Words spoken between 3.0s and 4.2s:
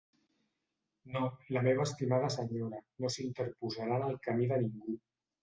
no s'interposarà en el